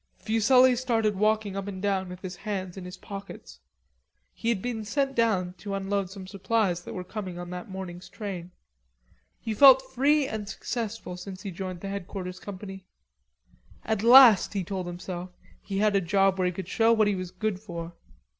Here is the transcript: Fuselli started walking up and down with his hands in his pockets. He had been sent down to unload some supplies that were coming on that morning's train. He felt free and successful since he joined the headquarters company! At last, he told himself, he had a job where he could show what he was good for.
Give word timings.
Fuselli 0.17 0.75
started 0.75 1.15
walking 1.15 1.55
up 1.55 1.67
and 1.67 1.79
down 1.79 2.09
with 2.09 2.21
his 2.23 2.37
hands 2.37 2.75
in 2.75 2.85
his 2.85 2.97
pockets. 2.97 3.59
He 4.33 4.49
had 4.49 4.59
been 4.59 4.83
sent 4.83 5.13
down 5.13 5.53
to 5.59 5.75
unload 5.75 6.09
some 6.09 6.25
supplies 6.25 6.81
that 6.81 6.95
were 6.95 7.03
coming 7.03 7.37
on 7.37 7.51
that 7.51 7.69
morning's 7.69 8.09
train. 8.09 8.49
He 9.39 9.53
felt 9.53 9.83
free 9.93 10.27
and 10.27 10.49
successful 10.49 11.17
since 11.17 11.43
he 11.43 11.51
joined 11.51 11.81
the 11.81 11.89
headquarters 11.89 12.39
company! 12.39 12.87
At 13.85 14.01
last, 14.01 14.53
he 14.53 14.63
told 14.63 14.87
himself, 14.87 15.29
he 15.61 15.77
had 15.77 15.95
a 15.95 16.01
job 16.01 16.39
where 16.39 16.47
he 16.47 16.51
could 16.51 16.67
show 16.67 16.91
what 16.91 17.07
he 17.07 17.13
was 17.13 17.29
good 17.29 17.59
for. 17.59 17.93